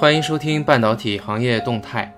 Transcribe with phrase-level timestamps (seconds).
[0.00, 2.14] 欢迎收听半导体行业动态。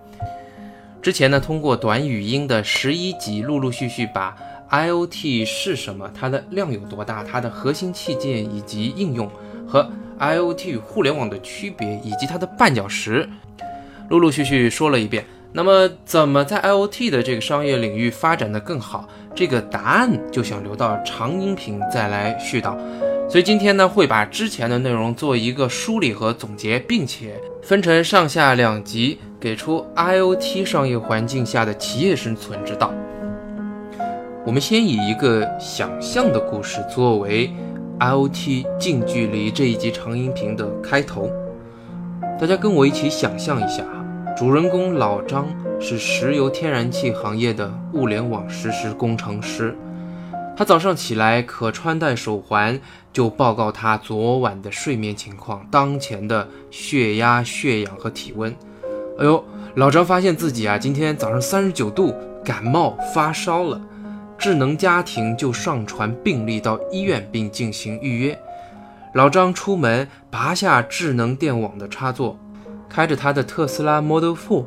[1.01, 4.37] 之前呢，通过短语音的十一集，陆陆续续把
[4.71, 9.31] IoT 是什么、它的量有多大、它的核心器件以及应用
[9.67, 13.27] 和 IoT 与互联网的区别以及它的绊脚石，
[14.11, 15.25] 陆陆续续说了一遍。
[15.55, 19.09] 那么，怎么在 IoT 的这个商业领域发展的更好？
[19.35, 22.77] 这个答案就想留到长音频再来絮叨。
[23.27, 32.93] 所以今天呢，会把之前的内容做一个梳理和总结，并且分成上下两集，给出 IoT 商业环境下的企业生存之道。
[34.47, 37.51] 我们先以一个想象的故事作为
[37.99, 41.31] IoT 近距离这一集长音频的开头，
[42.41, 43.85] 大家跟我一起想象一下，
[44.37, 45.47] 主人公老张
[45.79, 49.77] 是石油天然气行业的物联网实时工程师。
[50.61, 52.79] 他早上起来可穿戴手环，
[53.15, 58.55] 就报告他昨晚的睡眠情况、当前的血压、血氧和体温。
[59.19, 59.43] 哎呦，
[59.77, 63.81] 老张发现自己啊，今天早上三十九度，感冒发烧了。
[64.37, 68.39] 智能家庭就上传病历到医院并进行预约。
[69.15, 72.39] 老张出门，拔下智能电网的插座，
[72.87, 74.67] 开着他的特斯拉 Model 4，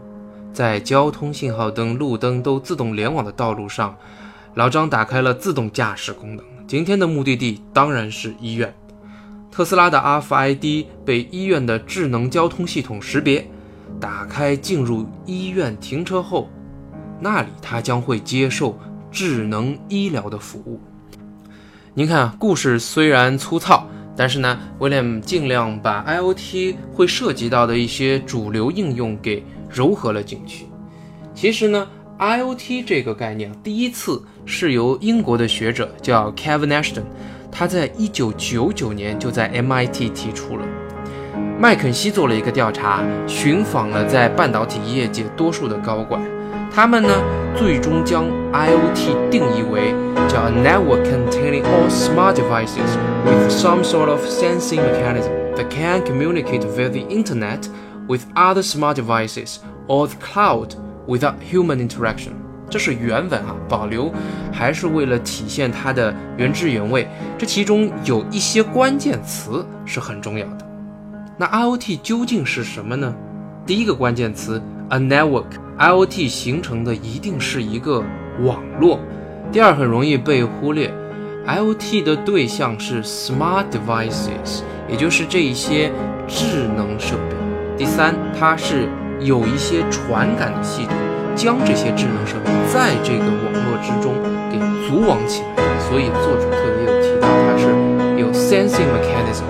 [0.52, 3.96] 在交通信号灯、路灯都自动联网的道路上。
[4.56, 6.46] 老张打开了自动驾驶功能。
[6.68, 8.72] 今天的目的地当然是医院。
[9.52, 13.48] 特斯拉的 RFID 被医院的智能交通系统识别。
[14.00, 16.50] 打开进入医院停车后，
[17.20, 18.78] 那里他将会接受
[19.12, 20.80] 智能医疗的服务。
[21.94, 30.68] 您看，故事虽然粗糙，但是呢，威廉尽量把 IoT 会涉及到的一些主流应用给糅合了进去。
[31.34, 31.88] 其实呢。
[32.20, 37.04] IoT 这个概念第一次是由英国的学者叫 Kevin Ashton，
[37.52, 40.66] 他在一九九九年就在 MIT 提出了。
[41.60, 46.22] 麦肯锡做了一个调查，寻访了在半导体业界多数的高管，
[46.72, 47.10] 他们呢
[47.56, 49.94] 最终将 IoT 定义为
[50.28, 56.90] 叫 network containing all smart devices with some sort of sensing mechanism that can communicate via
[56.90, 57.68] the internet
[58.08, 59.58] with other smart devices
[59.88, 60.76] or the cloud.
[61.06, 62.32] Without human interaction，
[62.70, 64.10] 这是原文啊，保留
[64.54, 67.06] 还是为了体现它的原汁原味。
[67.38, 70.66] 这其中有一些关键词是很重要的。
[71.38, 73.14] 那 IoT 究竟是什么呢？
[73.66, 78.02] 第一个关键词 a network，IoT 形成的一定是一个
[78.42, 78.98] 网络。
[79.52, 80.90] 第二很容易被忽略
[81.46, 85.92] ，IoT 的对象是 smart devices，也就是这一些
[86.30, 87.36] 智能设备。
[87.78, 88.88] 第三，它是。
[89.24, 90.96] 有一些传感的系统，
[91.34, 94.14] 将这些智能设备在这个网络之中
[94.52, 97.68] 给组网起来，所以作者特别有提到它是
[98.20, 99.48] 有 sensing mechanism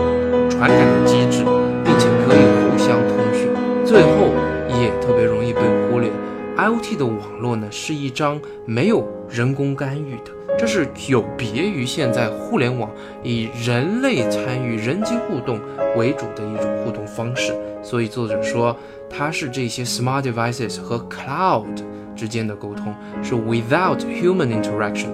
[0.49, 1.43] 传感的机制，
[1.83, 2.37] 并且可以
[2.69, 3.49] 互相通讯。
[3.83, 4.31] 最后
[4.79, 6.11] 也特别容易被忽略
[6.55, 12.89] ，IoT 的网络呢是一张没有人工干预的，这是有别于现在互联网
[13.23, 15.59] 以人类参与、人机互动
[15.95, 17.53] 为主的一种互动方式。
[17.81, 18.75] 所以作者说。
[19.15, 21.67] 它是这些 smart devices 和 cloud
[22.15, 25.09] 之间的沟通，是 without human interaction。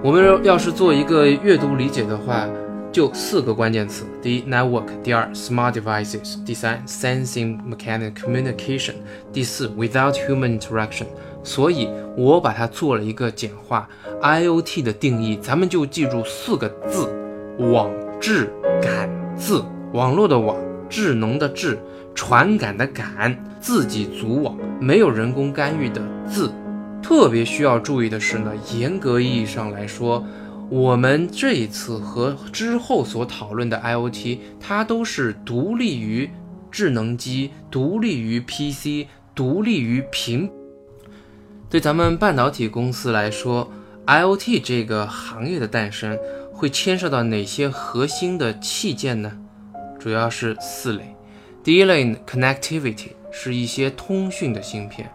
[0.00, 2.48] 我们要是做一个阅读理解的话，
[2.92, 8.92] 就四个关键词：第一，network；第二，smart devices；第三，sensing mechanical communication；
[9.32, 11.06] 第四，without human interaction。
[11.42, 13.88] 所以我把它做了一个简化
[14.20, 17.08] ，IoT 的定义，咱们就记住四个字：
[17.72, 19.64] 网智感自。
[19.92, 20.56] 网络的网，
[20.88, 21.78] 智能的智。
[22.14, 26.52] 传感的感，自己组网，没有人工干预的自。
[27.02, 30.22] 特别需要注意的是呢，严格意义上来说，
[30.68, 36.30] 我们这一次和之后所讨论的 IoT，它都是独立于
[36.70, 40.50] 智能机、独立于 PC、独立于屏。
[41.72, 43.66] 对咱们半导体公司来说
[44.04, 46.18] ，IoT 这个行业的诞生
[46.52, 49.32] 会牵涉到哪些核心的器件呢？
[49.98, 51.16] 主要是四类。
[51.64, 55.10] 第一类 connectivity 是一些通讯的芯片，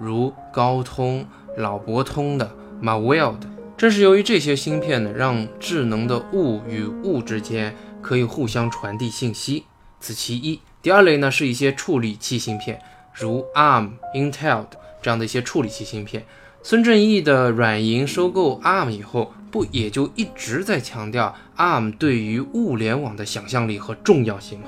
[0.00, 1.24] 如高通、
[1.56, 2.50] 老博通的
[2.82, 3.46] Marvell 的。
[3.76, 7.72] 正是由于这些芯片呢，让智能的物与物之间
[8.02, 9.64] 可以互相传递信息，
[10.00, 10.60] 此其一。
[10.82, 12.82] 第二类呢，是一些处理器芯片，
[13.14, 16.24] 如 ARM、Intel 的这样的一些处理器芯片。
[16.62, 24.66] 孙正义的软银收购 ARM 以后，不也就一直在强调 ARM 对于物联网的想象力和重要性吗？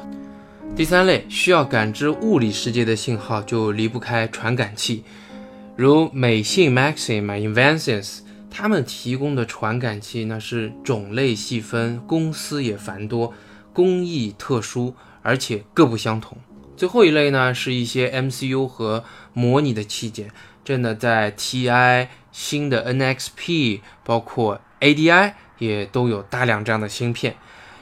[0.74, 5.04] 第三类需要感知物理世界的信号，就离不开传感器，
[5.76, 8.20] 如美信 Maxim、Invensys，
[8.50, 13.34] 他们提供的传感器那是种类细分，公司也繁多，
[13.74, 16.38] 工艺特殊，而且各不相同。
[16.82, 20.32] 最后一类呢，是一些 MCU 和模拟的器件，
[20.64, 27.36] 这呢在 TI 新的 NXP，包括 ADI 也都有大量这样的芯片。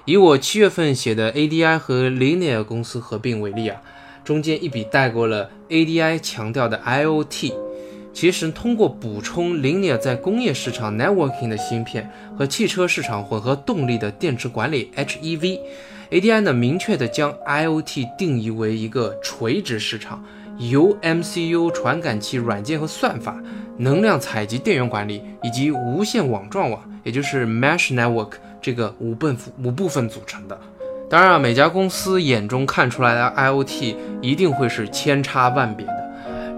[0.04, 3.80] 以我七月份写的 ADI 和 Linear 公司合并为例啊，
[4.22, 7.54] 中间一笔带过了 ADI 强调的 IoT。
[8.12, 15.58] 其实通过补充 Linear 在工业市场 Networking 的芯片和汽车市场混合动力的电池管理 HEV
[16.10, 20.24] ADI 呢明确的将 IoT 定义为一个垂直市场，
[20.58, 23.40] 由 MCU 传感器软件和算法、
[23.76, 30.58] 能量采集电源管理以及无线网状网，也就是 Mesh Network 这个五部五部分组成的。
[31.08, 35.99] 当然啊，每家公司眼中看出来的 IoT 一定会是千差万别的。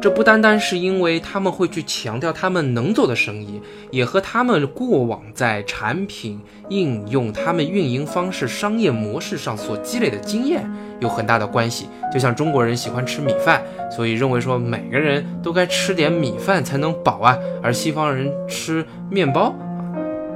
[0.02, 3.62] 这不单单是因为他们会去强调他们能做的生意，
[3.92, 10.68] 也和他们过往在产品应用、他们运营方式、商业模式上所积累的经验
[10.98, 11.86] 有很大的关系。
[12.12, 13.62] 就像中国人喜欢吃米饭，
[13.92, 19.54] 所以认为说每个人都该吃点米饭才能饱啊，而西方人吃面包。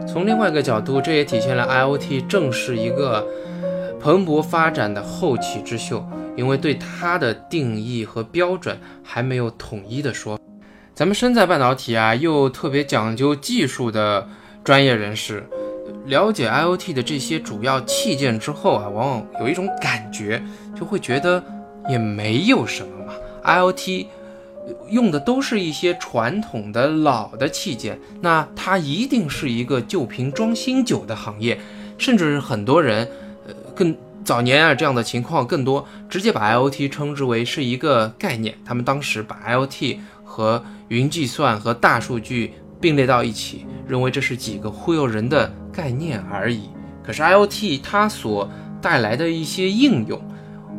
[0.07, 3.27] 从另外一个角度，这也体现了 IOT 正是一个
[3.99, 6.09] 蓬勃发展的后起之秀。
[6.37, 10.39] 因为对它的定义和标准还没有统一的说，
[10.95, 14.29] 咱们身在半导体啊，又特别讲究技术的
[14.63, 15.43] 专业人士，
[16.05, 20.43] 了解 IOT 的这些主要器件之后啊，往往有一种感觉，
[20.79, 21.43] 就会觉得
[21.89, 23.15] 也没有什么嘛。
[23.45, 24.07] IOT
[24.91, 31.59] 用的都是一些传统的老的器件，那它一定是一个旧瓶装新酒的行业，
[31.97, 33.09] 甚至很多人，
[33.47, 33.97] 呃，更。
[34.27, 38.59] 早年啊，这样的情况更多，直接把 IOT 称之为是一个概念。
[38.65, 46.71] 他们当时把 IOT 和云计算和大数据并列到一起，认为这是几个忽悠人的概念而已。
[47.05, 48.51] 可是 IOT 它所
[48.83, 50.21] 带来的一些应用，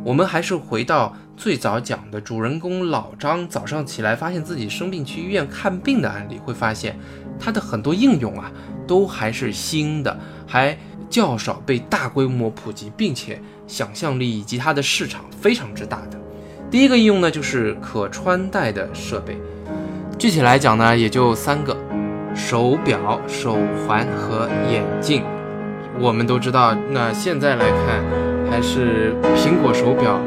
[0.03, 6.99] 我们还是回到最早讲的主人公老张早上起来发现自己生病去医院看病的案例，会发现
[7.39, 8.51] 它的很多应用啊，
[8.85, 10.77] 都还是新的，还。
[11.09, 16.19] 较少被大规模普及，并且想象力以及它的市场非常之大的。
[16.69, 19.37] 第一个应用呢，就是可穿戴的设备。
[20.17, 21.77] 具体来讲呢，也就三个：
[22.35, 23.57] 手表、手
[23.87, 25.23] 环和眼镜。
[25.99, 28.03] 我们都知道，那现在来看，
[28.51, 30.19] 还是苹果手表、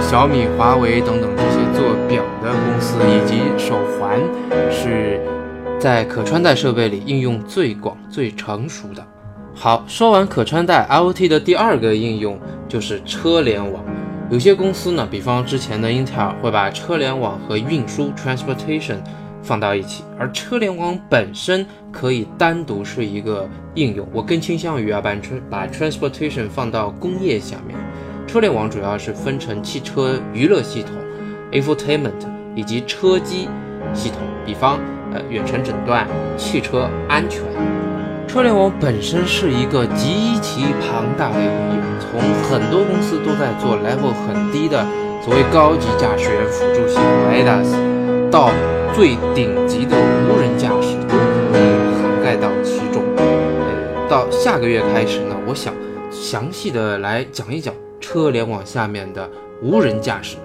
[0.00, 4.18] 小米、华为等等这些做表的公司以及手环，
[4.70, 5.20] 是
[5.78, 9.06] 在可穿戴设备里应用最广、最成熟的。
[9.56, 13.82] 好，说完可穿戴 IoT 的第二个应用就是车联网。
[14.30, 18.96] 有些公司呢，比方之前的英特尔会把车联网和运输 transportation
[19.42, 24.06] 放到一起，而车联网本身可以单独是一个应用。
[24.12, 25.14] 我更倾向于啊，把
[25.48, 27.78] 把 transportation 放到工业下面。
[28.26, 30.92] 车联网主要是分成汽车娱乐系统
[31.52, 32.10] infotainment
[32.56, 33.48] 以及车机
[33.94, 34.80] 系统，比方
[35.12, 37.44] 呃远程诊断、汽车安全。
[38.26, 44.84] 车联网本身是一个极其庞大的应用，从很多公司都在做 level 很低的
[45.22, 48.50] 所谓高级驾驶员辅助系统 ADAS，到
[48.92, 49.96] 最顶级的
[50.28, 51.16] 无人驾驶都
[51.52, 51.62] 可以
[52.02, 53.02] 涵盖到其中。
[53.16, 55.72] 呃，到下个月开始呢，我想
[56.10, 59.30] 详细的来讲一讲车联网下面的
[59.62, 60.36] 无人驾驶。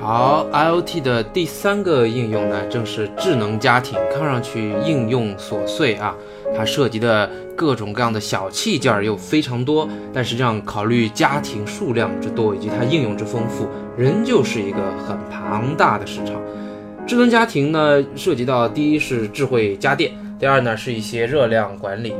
[0.00, 6.14] 好，IOT 的第三个应用呢，正是智能家庭，看上去应用琐碎啊。
[6.54, 16.34] 它涉及的各种各样的小器件又非常多，但实际上考虑家庭数量之多以及它应用之丰富，仍旧是一个很庞大的市场。
[17.06, 22.14] 智能家庭呢，涉及到第一是智慧家电，第二呢是一些热量管理。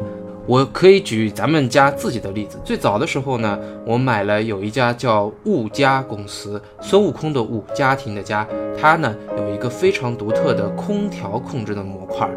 [0.47, 8.47] 我可以举咱们家自己的例子，最早的时候呢，我买了有一家叫物家公司，孙悟空的悟，家庭的家，
[8.81, 12.31] 它呢有一个非常独特的空调控制的模块，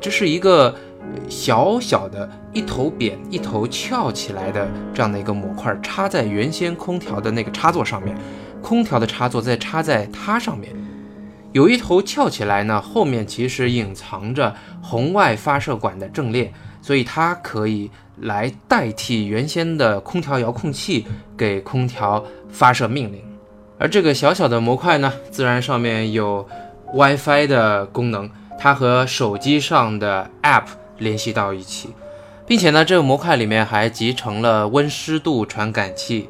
[0.00, 0.74] 这是一个。
[1.28, 8.16] 小小的一头扁一头翘起来的这样的一个模块，插在原先空调的那个插座上面，
[8.62, 10.72] 空调的插座再插在它上面，
[11.52, 23.20] 有一头翘起来呢，后面其实隐藏着红外发射管的阵列，所以它可以来代替原先的空调遥控器给空调发射命令。
[23.78, 26.48] 而这个小小的模块呢，自然上面有
[26.94, 30.64] WiFi 的功能，它和手机上的 App。
[30.98, 31.90] 联系到一起，
[32.46, 36.28] 并且呢，这个模块里面还集成了温湿度传感器，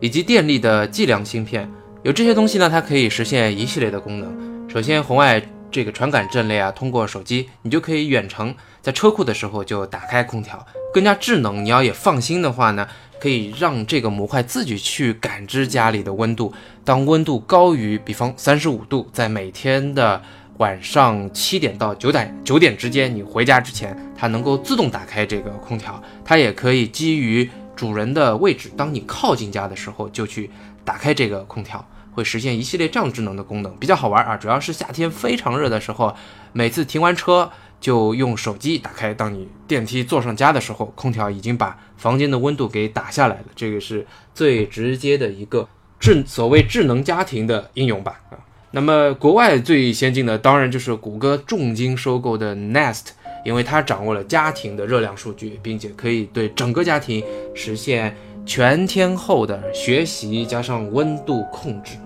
[0.00, 1.70] 以及电力的计量芯片。
[2.02, 4.68] 有这些东西呢，它可以实现一系列的功能。
[4.68, 5.40] 首先，红外
[5.70, 11.64] 这个传感阵列啊，通过手机，你就可以远程在车库的时候就打开空调，更加智能。
[11.64, 12.86] 你要也放心的话呢，
[13.20, 16.52] 可以让这个模块自己去感知家里的温度。
[16.84, 20.20] 当温度高于，比方三十五度，在每天的
[20.62, 26.00] 晚上七点到九点九点之间，你回家之前，它能够自动打开这个空调。
[26.24, 30.48] 它也可以基于主人的位置，当你靠近家的时候，就去
[30.84, 34.36] 打开这个空调，会实现一系列这样智能的功能，比较好玩啊。
[34.36, 36.14] 主要是夏天非常热的时候，
[36.52, 37.50] 每次停完车。
[37.82, 43.46] 就用手机打开，当你电梯坐上家的时候，空调已经把房间的温度给打下来了。
[43.56, 48.20] 这个是最直接的一个智所谓智能家庭的应用吧？
[48.30, 48.38] 啊，
[48.74, 53.08] 那么国外最先进的当然就是谷歌重金收购的 Nest，
[53.44, 57.22] 因为它掌握了家庭的热量数据，并且可以对整个家庭
[57.54, 61.96] 实现全天候的学习加上温度控制。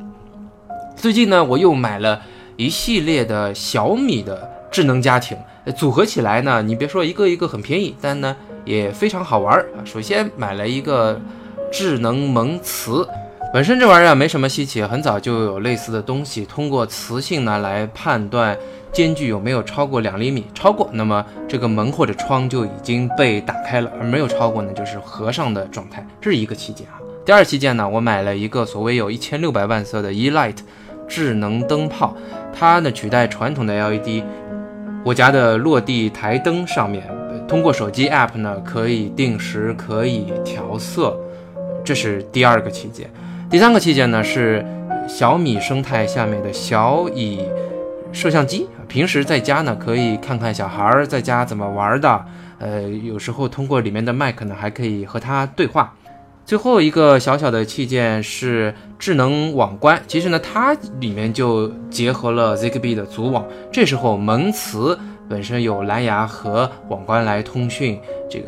[0.96, 2.20] 最近呢，我又买了
[2.56, 5.38] 一系列的小米的智能家庭。
[5.76, 9.84] 组合起来呢，你别说一个一个很便宜，但呢也非常好玩儿啊。
[9.84, 11.20] 首先买了一个
[11.70, 13.06] 智能蒙磁，
[13.56, 18.54] 本身这玩意儿没什么稀奇，很早就有类似的东西，通过磁性呢来判断
[18.92, 27.00] 间距有没有超过两厘米，超过那么这个门或者窗就已经被打开了，而没有超过呢就是合上的状态，这是一个器件啊。
[27.24, 30.58] 第二器件呢，我买了一个所谓有一千六百万色的 E-Light
[31.08, 32.14] 智能灯泡，
[32.52, 34.22] 它呢取代传统的 LED。
[35.02, 37.02] 我家的落地台灯上面，
[37.48, 41.18] 通过手机 app 呢，可以定时可以调色，
[41.82, 43.10] 这是第二个器件。
[43.48, 44.64] 第三个器件呢是
[45.08, 47.40] 小米生态下面的小蚁
[48.10, 52.24] 摄像机，平时在家呢可以看看小孩在家怎么玩的，
[52.58, 55.94] 呃，有时候通过里面的麦克呢还可以和它对话。
[56.44, 63.46] 最后一个小小的器件是智能网关，其实呢，它里面就结合了 Zigbee 的组网。
[63.72, 64.98] 这时候蒙磁
[65.28, 68.46] 本身有蓝牙和网关来通讯，这个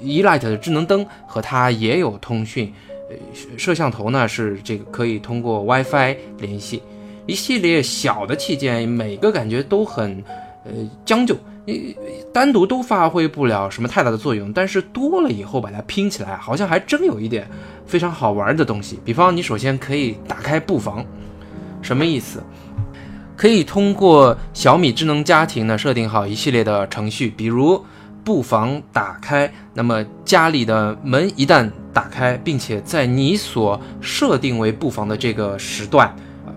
[0.00, 2.72] E-Light 的智能灯和它也有通讯。
[3.56, 6.82] 摄像头呢是这个可以通过 WiFi 联系。
[7.26, 10.22] 一系列小的器件，每个感觉都很
[10.64, 10.72] 呃
[11.04, 11.36] 将就。
[11.66, 11.94] 你
[12.32, 17.46] 单独都发挥不了什么太大的作用，但是多了以后把它拼起来，好像还真有一点
[17.84, 18.98] 非常好玩的东西。
[19.04, 21.04] 比方，你首先可以打开布防，
[21.82, 22.42] 什么意思？
[23.36, 27.84] 可以通过小米智能家庭呢设定好一系列的程序，比如
[28.24, 36.06] 布防打开，那么家里的门一旦打开，并且在你所设定为布防的这个时段。
[36.06, 36.16] 啊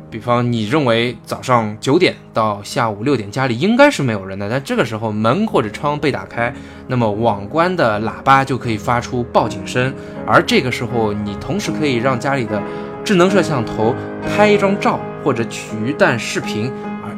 [0.10, 6.54] 比方，你认为早上九点到下午六点家里应该是没有人的，但这个时候门或者窗被打开，
[6.88, 9.94] 那么网关的喇叭就可以发出报警声，
[10.28, 12.62] 而这个时候你同时可以让家里的
[13.06, 13.96] 智能摄像头
[14.28, 16.70] 拍一张照或者取一段视频，
[17.02, 17.16] 而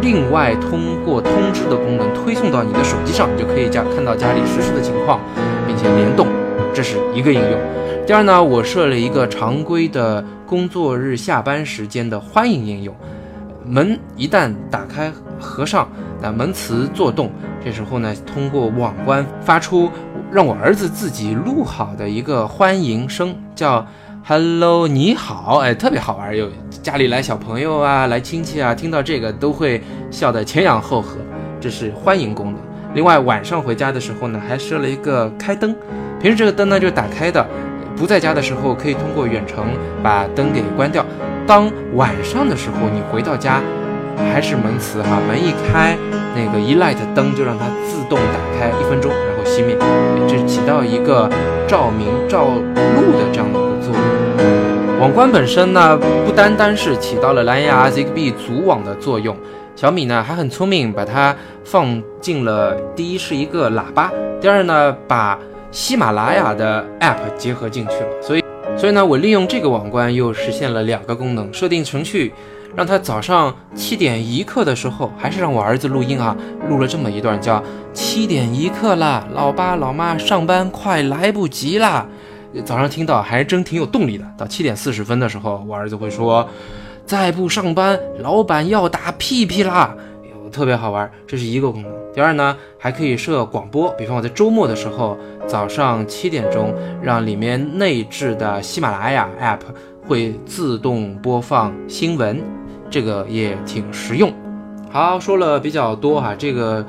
[0.00, 5.20] 另外通过通知的功能推送到你的手机上，就可以家看到家里实时的情况，
[5.66, 6.28] 并且联动，
[6.78, 7.60] 这是一个应用。
[8.06, 10.24] 第二呢，我设了一个常规的。
[10.46, 12.94] 工作日下班时间的欢迎应用，
[13.66, 15.86] 门一旦打开合上，
[16.22, 17.30] 那门磁作动，
[17.62, 19.90] 这时候呢，通过网关发出
[20.30, 23.86] 让我儿子自己录好的一个欢迎声，叫
[24.24, 26.48] “hello 你好”，哎，特别好玩，有
[26.80, 31.18] 家里来小朋友啊，来亲戚啊，听到这个都会笑得前仰后合，
[31.60, 32.60] 这是欢迎功能。
[32.94, 35.76] 另外晚上回家的时候呢，还设了一个开灯，
[36.20, 37.46] 平时这个灯呢就打开的。
[37.96, 39.66] 不在家的时候，可以通过远程
[40.04, 41.04] 把灯给关掉。
[41.48, 43.60] 当晚上的时候，你回到家，
[44.32, 45.98] 还是门磁哈，门一开，
[46.32, 49.76] 那个 E-Light 灯就让它自动打开一分钟，然后熄灭，
[50.28, 51.28] 这起到一个
[51.66, 55.00] 照明照路的这样的一个作用。
[55.00, 59.36] 网关本身呢，不单单是起到了蓝牙 Zigbee 组网的作用，
[59.74, 61.34] 小米呢还很聪明，把它
[61.64, 65.36] 放进了第一是一个喇叭，第二呢把。
[65.70, 68.44] 喜马拉雅的 App 结合进去了，所以，
[68.76, 72.32] 所以呢，我利用这个网关又实现了两个功能：设定程序，
[72.74, 76.34] 让他早上七点一刻的时候，还是让我儿子录音啊，
[76.70, 82.06] 录了这么一段，叫七点一刻啦，老爸老妈上班快来不及啦。
[82.64, 84.24] 早上听到还真挺有动力的。
[84.38, 86.48] 到七点四十分的时候，我儿子会说，
[87.04, 89.94] 再不上班，老板要打屁屁啦。
[90.50, 91.92] 特别好玩，这是一个功能。
[92.14, 95.14] 第二呢，还可以设广播，比方我在周末的时候，
[95.48, 99.60] 早上七点钟，让里面内置的喜马拉雅 App
[100.06, 102.42] 会自动播放新闻，
[102.90, 104.30] 这个也挺实用。
[104.90, 106.86] 好，说了比较多哈，这个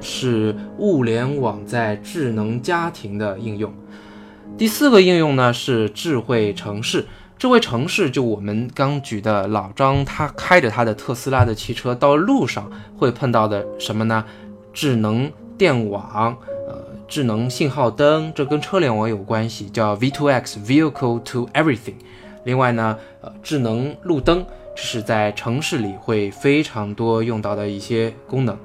[0.00, 3.74] 是物联网在智能家庭的应用。
[4.56, 7.04] 第四个应用呢是智慧城市。
[7.38, 14.24] 智慧城市就我们刚举的老张，他开着他的特斯拉的汽车到路上会碰到的什么呢？
[14.72, 16.36] 智能电网，
[17.08, 21.94] 智能信号灯，这跟车联网有关系，叫 V2X（Vehicle to Everything）。
[22.44, 24.44] 另外呢，呃，智能路灯，
[24.74, 28.58] 这是在城市里会非常多用到的一些功能。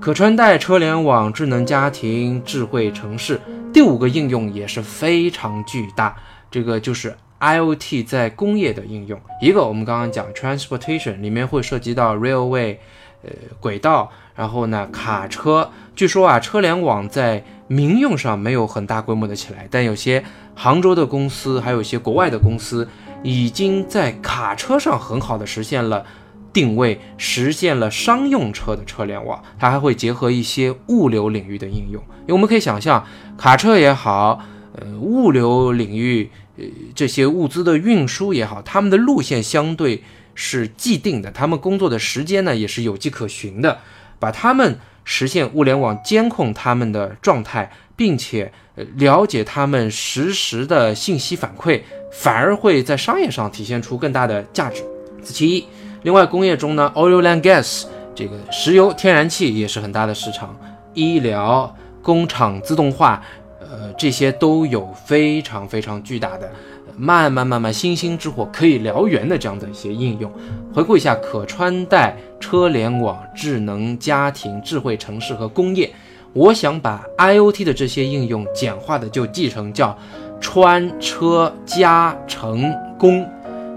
[0.00, 3.40] 可穿戴车联网、智能家庭、智慧城市，
[3.72, 6.16] 第五个应用也是非常巨大，
[6.50, 9.20] 这个就是 IoT 在工业的应用。
[9.40, 12.76] 一个我们刚刚讲 transportation 里面会涉及到 railway，
[13.22, 15.70] 呃，轨道，然后呢卡车。
[15.94, 22.88] 据说啊，车联网在民用上没有很大规模的起来，但有些杭州的公司，还有一些国外的公司，
[23.22, 26.04] 已经在卡车上很好的实现了。
[26.50, 32.02] 定位实现了商用车的车联网，它还会结合一些物流领域的应用。
[32.22, 33.04] 因为我们可以想象，
[33.36, 34.40] 卡车也好，
[34.72, 40.02] 呃，物流领域，呃，这些物资的运输也好，他们的路线相对
[40.40, 43.76] 是既定的，他们工作的时间呢也是有迹可循的。
[44.20, 48.52] 把他们实现物联网监控他们的状态，并且
[48.96, 54.84] 了解他们实时的信息反馈，反而会在商业上体现出更大的价值。
[55.22, 55.64] 此其一。
[56.02, 60.56] 另外，工业中呢，oil and gas 这个石油、天然气也是很大的市场。
[60.94, 63.22] 医疗、工厂自动化，
[63.60, 66.50] 呃，这些都有非常非常巨大的、
[66.98, 70.30] 慢慢慢慢星星之火可以燎原的这样的一些应用。
[70.74, 75.90] 回顾一下，可穿戴、车联网、智能家庭、智慧城市和工业，
[76.32, 79.96] 我想把 IoT 的这些应用简化的就记成叫
[80.40, 83.26] 穿车家成工。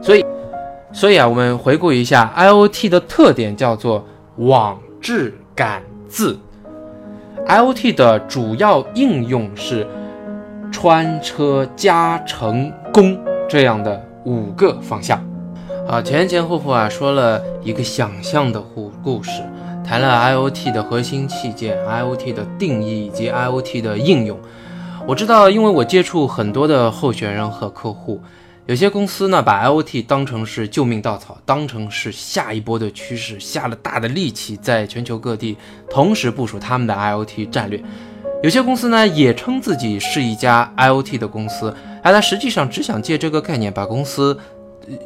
[0.02, 0.26] 所以。
[0.94, 6.38] 所以啊，我们回顾一下 IoT 的特点，叫做网质感字。
[7.48, 9.88] IoT 的主要应用是
[10.70, 13.18] 穿车加成攻
[13.50, 15.24] 这样的五个方向。
[15.88, 19.42] 好，前前后后啊说了一个想象的故故事，
[19.84, 24.38] 谈了 IoT 的核心器件、IoT 的定义以及 IoT 的应用。
[25.08, 28.22] 我知道，因为我接触很多的候选人和客户。
[28.68, 35.58] 有些公司呢，把 IoT 当成是救命稻草，当成是下一波的趋势，下了大的力气，在全球各地
[35.90, 37.82] 同时部署他们的 IoT 战略。
[38.44, 44.36] 有些公司呢，也称自己是一家 IoT 的公司，而它实际上只想借这个概念把公司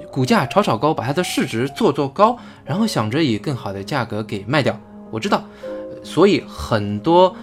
[0.09, 4.79] 股价炒炒高，把它的市值做做高，然后想着以更好的价格给卖掉。
[5.11, 5.43] 我知道，
[6.01, 7.35] 所以很多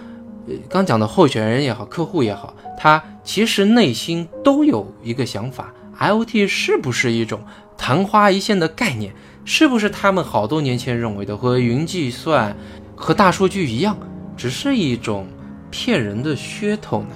[0.47, 5.71] 呃刚讲的候选人也好，客户也好，他其实内心都有一个想法。
[5.99, 7.39] IoT 是不是一种
[7.77, 9.13] 昙花一现的概念？
[9.45, 12.55] 是不是他们好多年前认为的和云计算、
[12.95, 13.95] 和大数据一样，
[14.35, 15.27] 只是一种
[15.73, 17.15] 骗人的噱头呢？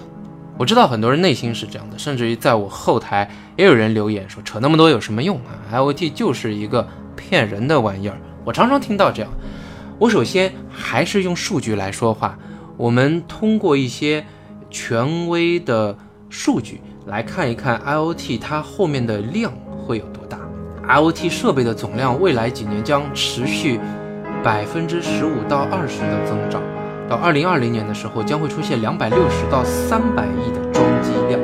[0.58, 9.32] 我知道很多人内心是这样的，甚至于在我后台也有人留言说：“扯那么多有什么用啊？IoT 就是一个骗人的玩意儿。”我常常听到这样。
[10.00, 12.36] 我首先还是用数据来说话。
[12.78, 14.26] 我们通过一些
[14.72, 15.96] 权威的
[16.28, 16.82] 数据。
[17.06, 20.40] 来看一看 IoT 它后面的量会有多大
[20.88, 23.80] ？IoT 设备的总量未来几年将持续
[24.44, 26.62] 百分之十五到二十的增长，
[27.10, 31.40] 到二零二零年的时候将会出现两百六十到三百亿的装机量。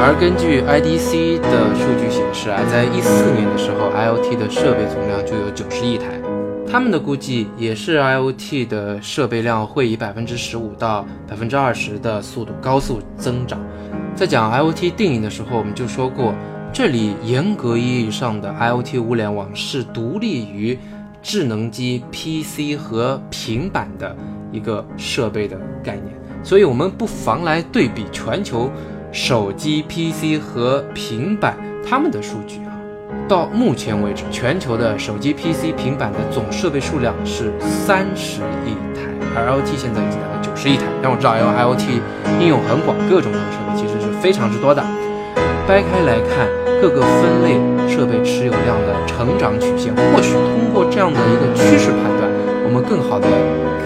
[0.00, 6.20] 而根据 IDC 的数据显示啊，在一四年的时候，IoT 的设备总量就有九十亿台，
[6.70, 13.58] 他们的估计也是 IoT 的设备量会以百分之十五到百分之二十的速度高速增长。
[14.14, 16.32] 在讲 IoT 定义的时候，我们就说过，
[16.72, 20.78] 这里严格意义上的 IoT 物联网是独立于
[21.20, 24.16] 智能机、PC 和平板的
[24.52, 26.06] 一个设备的概念。
[26.42, 28.70] 所以，我们不妨来对比全球
[29.12, 31.56] 手机、PC 和平板
[31.88, 32.72] 它们的数据啊。
[33.28, 40.84] 到目前为止，全球的手机、PC、平板的总设备数量是三十亿台，而 IoT 现在已经达到九十亿台。
[41.02, 42.00] 但我知道 IoT
[42.40, 44.08] 应用很广，各种各样的设备其实是。
[44.18, 44.82] 非常之多的，
[45.68, 46.48] 掰开来看
[46.82, 47.54] 各个分类
[47.86, 52.17] 设备持有量的成长曲线，或许通过这样的一个趋势判断，
[52.82, 53.26] 更好的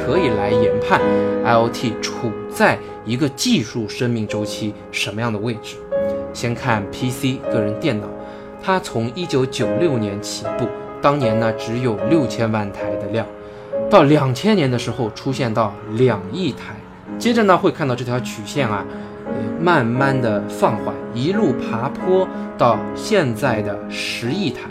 [0.05, 1.01] 可以来研判
[1.45, 5.77] IoT 处在一个技术生命周期什么样的位置。
[6.33, 8.07] 先看 PC 个人电脑，
[8.63, 10.67] 它从一九九六年起步，
[11.01, 13.27] 当年呢只有六千万台的量，
[13.91, 16.75] 到两千年的时候出现到两亿台，
[17.19, 18.85] 接着呢会看到这条曲线啊。
[19.61, 22.27] 慢慢的放缓，一路爬坡
[22.59, 24.63] 到现在的十亿台，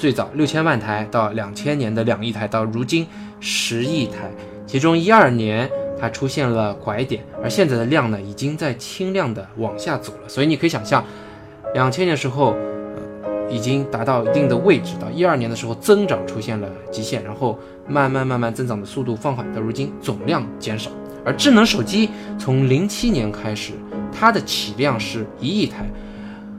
[0.00, 3.06] 最早六千万台到两千年的两亿台，到如今
[3.38, 4.30] 十亿台，
[4.66, 10.26] 其中一二年它出现了拐点，而现在的量呢，已经在轻量的往下走了。
[10.26, 11.04] 所以你可以想象，
[11.74, 12.56] 两千年时候，
[13.24, 20.90] 呃，已经达到一定的位置，到一二年的时候增长出现了极限，然后慢慢慢慢增长的速度放缓，到如今总量减少。
[21.26, 22.08] 而智能手机
[22.38, 23.74] 从零七年开始，
[24.10, 25.84] 它的起量是一亿台，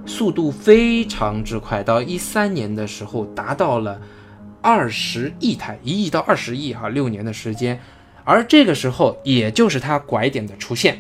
[0.05, 3.99] 速度非常之快，到一三年的时候达到了
[4.61, 7.79] 二十亿台，一亿到二十亿哈，六年的时间。
[8.23, 10.99] 而这个时候，也就是它拐点的出现。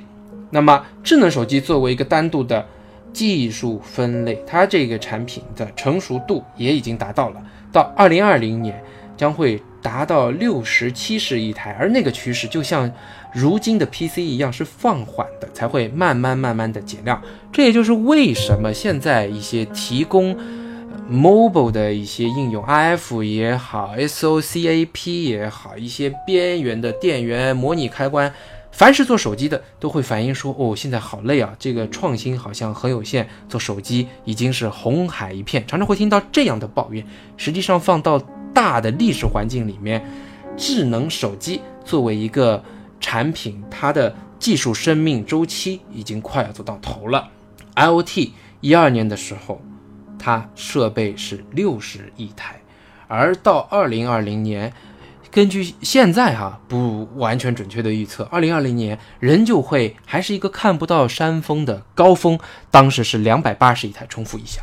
[0.49, 2.65] 那么，智能手机作为一个单独的
[3.13, 8.83] 技术分类，它这个产品的成熟度也已经达到了，到二零二零年
[9.15, 12.91] 将会达到六十七十亿台，而那个趋势就像
[13.33, 17.21] 如今的 PC 一样，是放缓的，才会慢慢慢慢的减量。
[17.51, 20.37] 这也就是为什么现在一些提供
[21.09, 28.33] mobile 的一些应用，IF 也好，SOCAP 也好，一些边缘的电源模拟开关。
[28.73, 37.05] 凡是做手机的都会反映说，哦，现在好累啊，这个创新好像很有限，做手机已经是红海一片，常常会听到这样的抱怨。
[37.35, 38.21] 实际上，放到
[38.53, 40.05] 大的历史环境里面，
[40.57, 42.63] 智能手机作为一个
[42.99, 47.29] 产品，它的技术生命周期已经快要走到头了。
[47.75, 49.61] IOT 一二年的时候，
[50.19, 52.61] 它设备是六十亿台，
[53.07, 54.73] 而到二零二零年。
[55.31, 62.37] 根据现在哈不完全准确的预测，二零二零年仍旧会还是一个看不到山峰的高峰，
[62.69, 64.05] 当时是两百八十亿台。
[64.07, 64.61] 重复一下，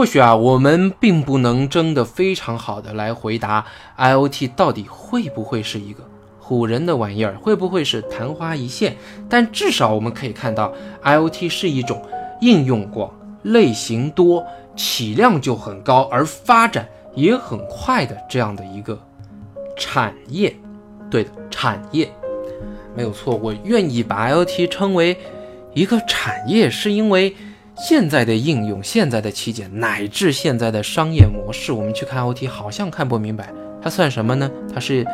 [0.00, 3.66] 或许啊，我们并不能真的非常好的来回答
[3.98, 6.02] IOT 到底会不会是一个
[6.42, 8.96] 唬人的玩意儿，会不会是昙花一现？
[9.28, 10.72] 但至少我们可以看到
[11.04, 12.02] ，IOT 是一种
[12.40, 14.42] 应用广、类型多、
[14.74, 18.98] 起量就很高，而发展也很快的这样的一个。
[19.76, 20.56] 产业，
[21.10, 22.10] 对的，产业
[22.96, 23.36] 没有错。
[23.36, 25.14] 我愿意把 IoT 称为
[25.74, 27.36] 一个产业，是因为
[27.82, 34.50] 现在的应用、现在的器件乃至现在的商业模式，我们去看 IoT 好像看不明白，它算什么呢？
[34.72, 35.06] 它是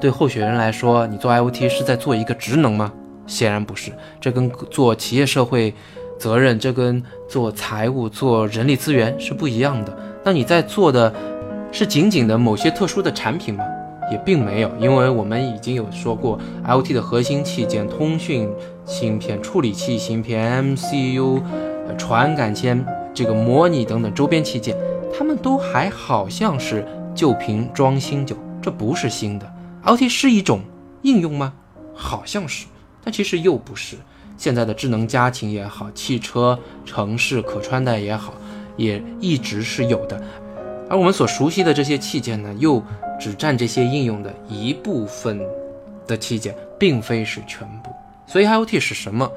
[0.00, 2.90] 对候选人来说，你做 IoT 是在做一个职能吗？
[3.26, 5.74] 显然不是，这跟做企业社会
[6.18, 9.94] 责任，这跟做财务、做人力资源是不一样的。
[10.24, 11.12] 那你在做的
[11.70, 13.62] 是仅仅的某些特殊的产品吗？
[14.10, 18.48] 也并没有，因为我们已经有说过，IoT 的核心器件、通讯
[18.86, 21.42] 芯片、处理器芯片、MCU、
[21.96, 22.74] 传感器、
[23.12, 24.76] 这个模拟等等周边器件，
[25.16, 29.52] 它们都还好像是旧瓶装新酒，这不是新的。
[29.84, 30.60] IoT 是一种
[31.02, 31.52] 应用吗？
[31.94, 32.66] 好像是，
[33.04, 33.96] 但其实又不是。
[34.36, 38.34] 现在的智能家庭也好，汽车、城市可穿戴也好，
[38.76, 40.20] 也一直是有的。
[40.90, 42.82] 而我们所熟悉的这些器件呢，又
[43.20, 45.40] 只占这些应用的一部分
[46.06, 47.90] 的器件，并非是全部。
[48.26, 49.30] 所以 IoT 是什么？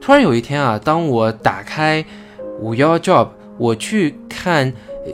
[0.00, 2.04] 突然有一天啊，当我打开
[2.60, 4.72] 五幺 Job，我去看
[5.04, 5.12] 呃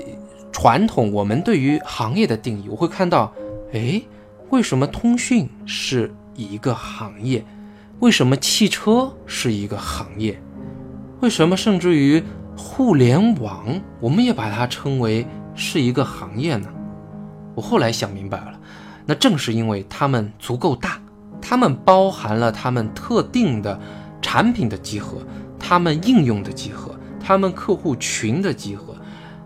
[0.52, 3.32] 传统我们对于行业的定义，我会看到，
[3.72, 4.00] 哎，
[4.50, 7.44] 为什么通讯是一个行业？
[8.00, 10.40] 为什么汽车是一个行业？
[11.20, 12.22] 为什么甚至于
[12.56, 15.26] 互联网，我们也把它称为？
[15.56, 16.66] 是一个行业呢，
[17.54, 18.58] 我后来想明白了，
[19.06, 21.00] 那正是因为它们足够大，
[21.40, 23.78] 它们包含了它们特定的
[24.34, 25.18] 产品的集合，
[25.60, 26.92] 他们应用的集合，
[27.24, 28.92] 他们客户群的集合，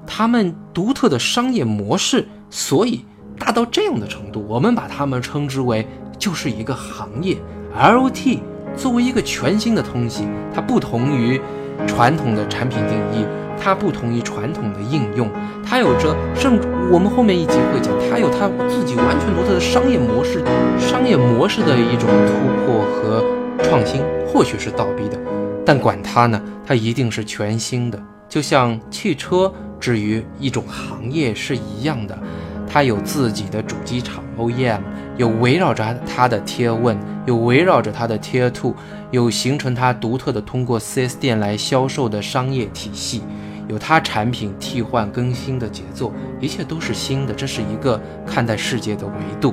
[0.06, 3.04] 他们独特的商业模式，所以
[3.38, 5.86] 大到这样的程度，我们把他们称之为
[6.18, 7.36] 就是一个行业。
[7.78, 8.38] LOT
[8.74, 11.38] 作为一个全新的东西，它不同于
[11.86, 13.26] 传统的产品定义。
[13.60, 15.28] 它不同于传统的应用，
[15.66, 16.58] 它有着甚
[16.90, 20.42] 我们后面一集会讲，它有它自己完全独特的商业模式，
[20.78, 23.22] 商业模式的一种突破和
[23.68, 25.18] 创新，或许是倒逼的，
[25.64, 32.18] 但管它呢，它一定是全新的，就像汽车至于一种行业是一样的，
[32.66, 34.80] 它有自己的主机厂 OEM，
[35.18, 38.74] 有围绕着它的 Tier One，有围绕着它的 Tier Two，
[39.10, 43.22] 有形成它独特的通过 4S 店来销售的商业体系。
[43.68, 49.52] 有它产品替换更新的节奏，一切都是新的，这是一个看待世界的维度。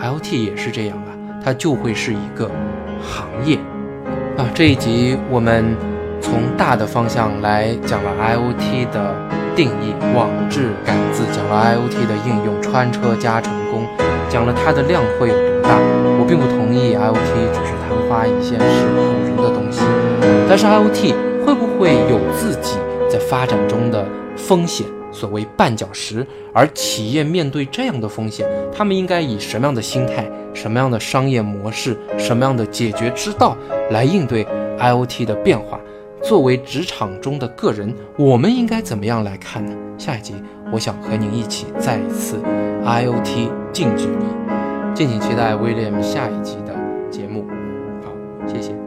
[0.00, 1.12] IOT 也是这样啊，
[1.44, 2.50] 它就会是一个
[3.02, 3.56] 行业
[4.36, 4.48] 啊。
[4.54, 5.76] 这一集我们
[6.20, 9.14] 从大的方向来讲了 IOT 的
[9.54, 13.86] 定义，网志感字讲了 IOT 的应用，穿车加成功，
[14.28, 15.78] 讲了它的量会有多大。
[16.18, 19.82] 我并不同意 IOT 只是昙花一现是唬人的东西，
[20.48, 22.76] 但是 IOT 会不会有自己？
[23.10, 24.04] 在发展中的
[24.36, 24.86] 风险，
[25.18, 33.56] 所谓绊脚石，而企业面对这样的风险，他们应该以什么样的心态、什么样的商业模式、什么样的解决之道
[33.90, 34.46] 来应对
[34.78, 35.80] IOT 的变化？
[36.22, 39.72] 作为职场中的个人，我们应该怎么样来看呢？
[39.98, 40.34] 下一集，
[40.72, 42.36] 我想和您一起再一次
[42.84, 44.24] IOT 近距离，
[44.94, 46.74] 敬请期待威廉下一集的
[47.10, 47.44] 节目。
[48.04, 48.12] 好，
[48.46, 48.77] 谢谢